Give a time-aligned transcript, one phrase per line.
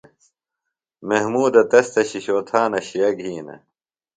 [1.07, 3.55] محمودہ تس تھےۡ شِشو تھانہ شئے گِھینہ۔